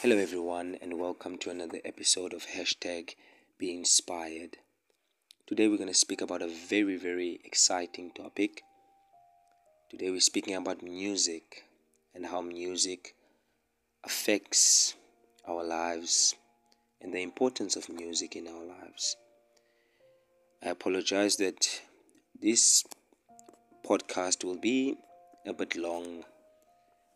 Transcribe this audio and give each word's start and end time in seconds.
Hello, 0.00 0.18
everyone, 0.18 0.76
and 0.82 1.00
welcome 1.00 1.38
to 1.38 1.48
another 1.48 1.80
episode 1.82 2.34
of 2.34 2.48
hashtag 2.48 3.14
Be 3.56 3.74
Inspired. 3.74 4.58
Today, 5.46 5.68
we're 5.68 5.78
going 5.78 5.88
to 5.88 5.94
speak 5.94 6.20
about 6.20 6.42
a 6.42 6.48
very, 6.48 6.98
very 6.98 7.40
exciting 7.42 8.10
topic. 8.10 8.60
Today, 9.90 10.10
we're 10.10 10.20
speaking 10.20 10.54
about 10.54 10.82
music 10.82 11.64
and 12.14 12.26
how 12.26 12.42
music 12.42 13.14
affects 14.04 14.96
our 15.48 15.64
lives 15.64 16.34
and 17.00 17.14
the 17.14 17.22
importance 17.22 17.74
of 17.74 17.88
music 17.88 18.36
in 18.36 18.48
our 18.48 18.64
lives. 18.64 19.16
I 20.62 20.68
apologize 20.68 21.36
that 21.36 21.80
this 22.38 22.84
podcast 23.82 24.44
will 24.44 24.60
be 24.60 24.96
a 25.46 25.54
bit 25.54 25.74
long. 25.74 26.24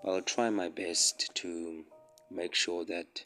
but 0.03 0.13
I'll 0.13 0.23
try 0.23 0.49
my 0.49 0.71
best 0.71 1.31
to 1.35 1.85
make 2.31 2.55
sure 2.55 2.85
that 2.85 3.25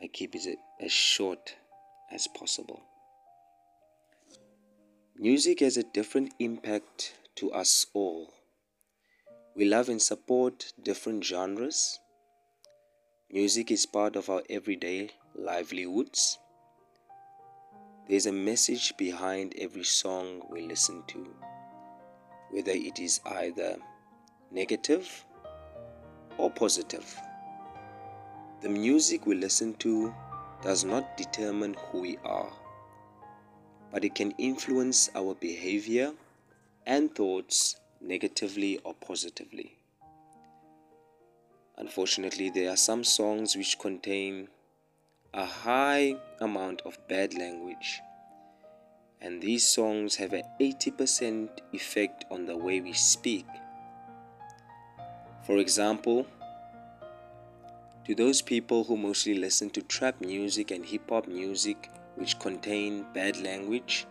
I 0.00 0.06
keep 0.06 0.34
it 0.34 0.58
as 0.80 0.92
short 0.92 1.56
as 2.10 2.26
possible. 2.28 2.82
Music 5.16 5.60
has 5.60 5.76
a 5.76 5.82
different 5.82 6.32
impact 6.38 7.14
to 7.36 7.52
us 7.52 7.86
all. 7.92 8.32
We 9.54 9.64
love 9.66 9.88
and 9.88 10.00
support 10.00 10.72
different 10.82 11.24
genres. 11.24 12.00
Music 13.30 13.70
is 13.70 13.86
part 13.86 14.16
of 14.16 14.28
our 14.30 14.42
everyday 14.50 15.10
livelihoods. 15.34 16.38
There's 18.08 18.26
a 18.26 18.32
message 18.32 18.94
behind 18.96 19.54
every 19.58 19.84
song 19.84 20.42
we 20.50 20.62
listen 20.62 21.04
to, 21.08 21.28
whether 22.50 22.72
it 22.72 22.98
is 22.98 23.20
either 23.24 23.76
negative 24.50 25.24
or 26.36 26.50
positive. 26.50 27.16
The 28.62 28.68
music 28.68 29.26
we 29.26 29.34
listen 29.34 29.74
to 29.78 30.14
does 30.62 30.84
not 30.84 31.16
determine 31.16 31.74
who 31.74 32.02
we 32.02 32.16
are, 32.24 32.52
but 33.90 34.04
it 34.04 34.14
can 34.14 34.30
influence 34.38 35.10
our 35.16 35.34
behavior 35.34 36.12
and 36.86 37.12
thoughts 37.12 37.74
negatively 38.00 38.78
or 38.84 38.94
positively. 38.94 39.78
Unfortunately, 41.76 42.50
there 42.50 42.70
are 42.70 42.76
some 42.76 43.02
songs 43.02 43.56
which 43.56 43.80
contain 43.80 44.46
a 45.34 45.44
high 45.44 46.14
amount 46.40 46.82
of 46.82 46.96
bad 47.08 47.34
language, 47.34 48.00
and 49.20 49.42
these 49.42 49.66
songs 49.66 50.14
have 50.14 50.32
an 50.32 50.44
80% 50.60 51.48
effect 51.72 52.26
on 52.30 52.46
the 52.46 52.56
way 52.56 52.80
we 52.80 52.92
speak. 52.92 53.46
For 55.44 55.58
example, 55.58 56.28
to 58.04 58.14
those 58.14 58.42
people 58.42 58.84
who 58.84 58.96
mostly 58.96 59.34
listen 59.34 59.70
to 59.70 59.82
trap 59.82 60.20
music 60.20 60.70
and 60.70 60.84
hip 60.84 61.08
hop 61.08 61.28
music 61.28 61.90
which 62.16 62.38
contain 62.38 63.06
bad 63.14 63.40
language, 63.40 64.06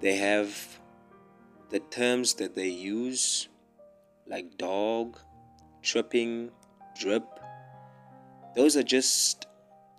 they 0.00 0.16
have 0.16 0.78
the 1.70 1.80
terms 1.80 2.34
that 2.34 2.54
they 2.54 2.68
use 2.68 3.48
like 4.26 4.56
dog, 4.56 5.18
tripping, 5.82 6.50
drip. 6.98 7.24
Those 8.54 8.76
are 8.76 8.82
just 8.82 9.46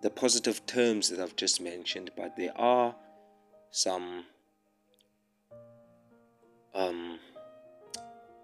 the 0.01 0.09
positive 0.09 0.65
terms 0.65 1.09
that 1.09 1.19
I've 1.19 1.35
just 1.35 1.61
mentioned, 1.61 2.11
but 2.15 2.35
there 2.35 2.57
are 2.57 2.95
some 3.71 4.25
um, 6.73 7.19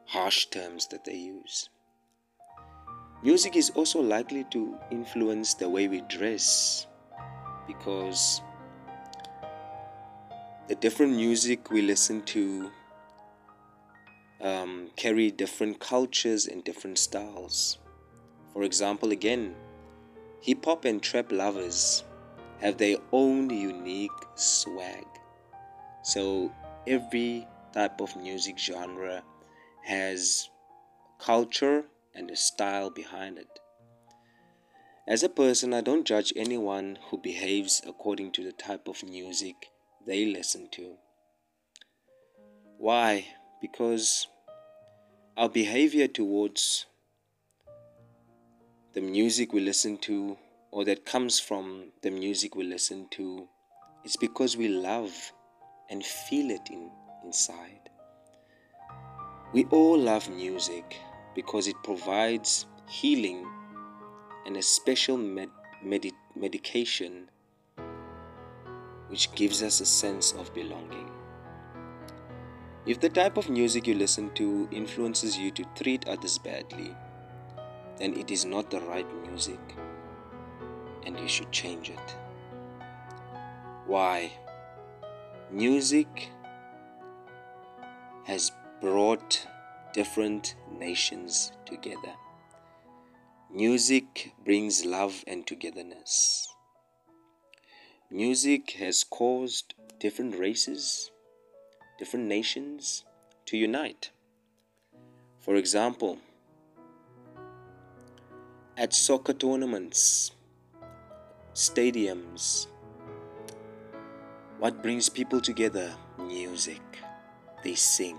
harsh 0.05 0.45
terms 0.47 0.87
that 0.87 1.05
they 1.05 1.15
use. 1.15 1.69
Music 3.23 3.55
is 3.55 3.69
also 3.69 4.01
likely 4.01 4.43
to 4.51 4.77
influence 4.91 5.53
the 5.53 5.69
way 5.69 5.87
we 5.87 6.01
dress 6.01 6.87
because 7.65 8.41
the 10.67 10.75
different 10.75 11.15
music 11.15 11.71
we 11.71 11.81
listen 11.81 12.21
to 12.23 12.69
um, 14.41 14.89
carry 14.97 15.31
different 15.31 15.79
cultures 15.79 16.47
and 16.47 16.65
different 16.65 16.97
styles. 16.97 17.77
For 18.51 18.63
example, 18.63 19.13
again, 19.13 19.55
hip 20.41 20.65
hop 20.65 20.83
and 20.83 21.01
trap 21.01 21.31
lovers 21.31 22.03
have 22.59 22.77
their 22.77 22.97
own 23.13 23.49
unique 23.49 24.11
swag. 24.35 25.05
So 26.03 26.51
every 26.85 27.47
type 27.71 28.01
of 28.01 28.17
music 28.17 28.59
genre 28.59 29.23
has 29.85 30.49
culture 31.19 31.85
and 32.15 32.29
the 32.29 32.35
style 32.35 32.89
behind 32.89 33.37
it. 33.37 33.59
As 35.07 35.21
a 35.21 35.29
person, 35.29 35.73
I 35.73 35.81
don't 35.81 36.07
judge 36.07 36.31
anyone 36.35 36.97
who 37.09 37.17
behaves 37.17 37.81
according 37.85 38.31
to 38.33 38.43
the 38.43 38.53
type 38.53 38.87
of 38.87 39.03
music 39.03 39.71
they 40.05 40.25
listen 40.25 40.69
to. 40.71 40.95
Why? 42.77 43.25
Because 43.61 44.27
our 45.35 45.49
behavior 45.49 46.07
towards 46.07 46.85
the 48.93 49.01
music 49.01 49.51
we 49.51 49.59
listen 49.59 49.97
to 49.97 50.37
or 50.71 50.85
that 50.85 51.05
comes 51.05 51.39
from 51.39 51.91
the 52.01 52.11
music 52.11 52.55
we 52.55 52.63
listen 52.63 53.07
to 53.11 53.47
is 54.05 54.15
because 54.15 54.55
we 54.55 54.67
love 54.67 55.13
and 55.89 56.03
feel 56.03 56.49
it 56.49 56.69
in, 56.69 56.89
inside. 57.23 57.89
We 59.53 59.65
all 59.65 59.99
love 59.99 60.29
music 60.29 60.97
because 61.35 61.67
it 61.67 61.75
provides 61.83 62.65
healing 62.87 63.45
and 64.45 64.57
a 64.57 64.61
special 64.61 65.17
med- 65.17 65.49
med- 65.83 66.11
medication 66.35 67.29
which 69.07 69.33
gives 69.35 69.61
us 69.61 69.79
a 69.79 69.85
sense 69.85 70.31
of 70.33 70.53
belonging. 70.53 71.09
If 72.85 72.99
the 72.99 73.09
type 73.09 73.37
of 73.37 73.49
music 73.49 73.87
you 73.87 73.93
listen 73.93 74.29
to 74.31 74.67
influences 74.71 75.37
you 75.37 75.51
to 75.51 75.63
treat 75.75 76.07
others 76.07 76.37
badly, 76.37 76.95
then 77.97 78.13
it 78.17 78.31
is 78.31 78.43
not 78.43 78.69
the 78.69 78.81
right 78.81 79.07
music 79.27 79.59
and 81.05 81.19
you 81.19 81.27
should 81.27 81.51
change 81.51 81.89
it. 81.89 82.17
Why? 83.85 84.31
Music 85.51 86.29
has 88.25 88.51
brought 88.81 89.45
different 89.93 90.55
nations 90.71 91.51
together. 91.65 92.13
Music 93.53 94.33
brings 94.43 94.83
love 94.83 95.23
and 95.27 95.45
togetherness. 95.45 96.47
Music 98.09 98.71
has 98.79 99.03
caused 99.03 99.75
different 99.99 100.37
races, 100.37 101.11
different 101.99 102.25
nations 102.25 103.05
to 103.45 103.55
unite. 103.55 104.09
For 105.39 105.55
example, 105.55 106.17
at 108.75 108.93
soccer 108.93 109.33
tournaments, 109.33 110.31
stadiums, 111.53 112.67
what 114.57 114.81
brings 114.81 115.09
people 115.09 115.39
together? 115.39 115.93
Music. 116.17 116.81
They 117.63 117.75
sing. 117.75 118.17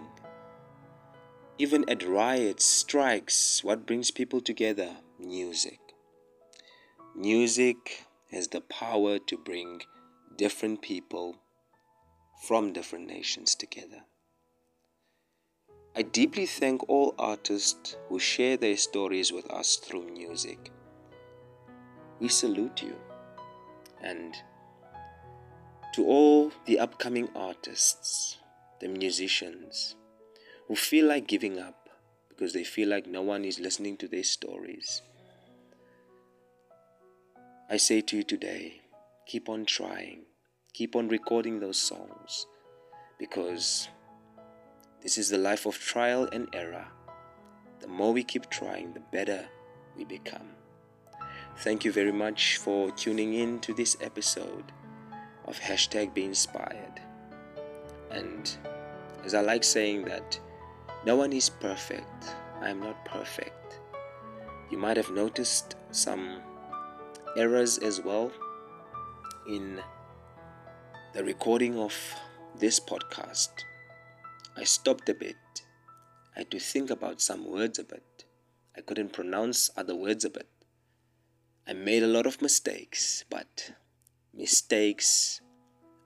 Even 1.56 1.88
at 1.88 2.02
riots, 2.02 2.64
strikes, 2.64 3.62
what 3.62 3.86
brings 3.86 4.10
people 4.10 4.40
together? 4.40 4.96
Music. 5.20 5.78
Music 7.14 8.04
has 8.32 8.48
the 8.48 8.60
power 8.60 9.20
to 9.20 9.38
bring 9.38 9.82
different 10.36 10.82
people 10.82 11.36
from 12.48 12.72
different 12.72 13.06
nations 13.06 13.54
together. 13.54 14.02
I 15.94 16.02
deeply 16.02 16.44
thank 16.44 16.88
all 16.88 17.14
artists 17.20 17.96
who 18.08 18.18
share 18.18 18.56
their 18.56 18.76
stories 18.76 19.32
with 19.32 19.48
us 19.48 19.76
through 19.76 20.12
music. 20.12 20.72
We 22.18 22.26
salute 22.26 22.82
you. 22.82 22.96
And 24.02 24.34
to 25.94 26.04
all 26.04 26.50
the 26.66 26.80
upcoming 26.80 27.28
artists, 27.36 28.38
the 28.80 28.88
musicians, 28.88 29.94
who 30.68 30.76
feel 30.76 31.06
like 31.06 31.26
giving 31.26 31.58
up 31.58 31.88
because 32.28 32.52
they 32.52 32.64
feel 32.64 32.88
like 32.88 33.06
no 33.06 33.22
one 33.22 33.44
is 33.44 33.60
listening 33.60 33.96
to 33.98 34.08
their 34.08 34.24
stories. 34.24 35.02
I 37.70 37.76
say 37.76 38.00
to 38.02 38.16
you 38.16 38.22
today, 38.22 38.82
keep 39.26 39.48
on 39.48 39.64
trying, 39.64 40.22
keep 40.72 40.96
on 40.96 41.08
recording 41.08 41.60
those 41.60 41.78
songs 41.78 42.46
because 43.18 43.88
this 45.02 45.18
is 45.18 45.28
the 45.28 45.38
life 45.38 45.66
of 45.66 45.78
trial 45.78 46.28
and 46.32 46.48
error. 46.52 46.86
The 47.80 47.88
more 47.88 48.12
we 48.12 48.24
keep 48.24 48.50
trying, 48.50 48.94
the 48.94 49.00
better 49.00 49.46
we 49.96 50.04
become. 50.04 50.48
Thank 51.58 51.84
you 51.84 51.92
very 51.92 52.12
much 52.12 52.56
for 52.56 52.90
tuning 52.90 53.34
in 53.34 53.60
to 53.60 53.74
this 53.74 53.96
episode 54.00 54.72
of 55.46 55.58
hashtag 55.60 56.14
be 56.14 56.24
inspired. 56.24 57.00
And 58.10 58.50
as 59.24 59.34
I 59.34 59.40
like 59.40 59.62
saying 59.62 60.04
that, 60.06 60.38
no 61.06 61.16
one 61.16 61.34
is 61.34 61.50
perfect. 61.50 62.34
I 62.62 62.70
am 62.70 62.80
not 62.80 63.04
perfect. 63.04 63.78
You 64.70 64.78
might 64.78 64.96
have 64.96 65.10
noticed 65.10 65.76
some 65.90 66.40
errors 67.36 67.76
as 67.76 68.00
well 68.00 68.32
in 69.46 69.82
the 71.12 71.22
recording 71.22 71.78
of 71.78 71.94
this 72.58 72.80
podcast. 72.80 73.50
I 74.56 74.64
stopped 74.64 75.10
a 75.10 75.14
bit. 75.14 75.36
I 76.34 76.40
had 76.40 76.50
to 76.52 76.58
think 76.58 76.88
about 76.90 77.20
some 77.20 77.44
words 77.50 77.78
a 77.78 77.84
bit. 77.84 78.24
I 78.74 78.80
couldn't 78.80 79.12
pronounce 79.12 79.70
other 79.76 79.94
words 79.94 80.24
a 80.24 80.30
bit. 80.30 80.48
I 81.68 81.74
made 81.74 82.02
a 82.02 82.06
lot 82.08 82.24
of 82.26 82.40
mistakes, 82.40 83.24
but 83.28 83.72
mistakes 84.32 85.42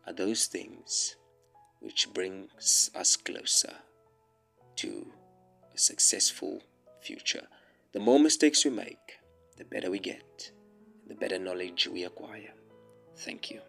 are 0.07 0.13
those 0.13 0.47
things 0.47 1.17
which 1.79 2.13
brings 2.13 2.91
us 2.97 3.17
closer 3.17 3.75
to 4.79 5.07
a 5.75 5.79
successful 5.79 6.63
future. 7.01 7.47
The 7.93 8.01
more 8.01 8.21
mistakes 8.21 8.65
we 8.65 8.71
make, 8.71 9.19
the 9.57 9.65
better 9.65 9.91
we 9.91 9.99
get, 9.99 10.53
the 11.07 11.15
better 11.15 11.39
knowledge 11.39 11.89
we 11.89 12.05
acquire. 12.05 12.53
Thank 13.17 13.51
you. 13.51 13.61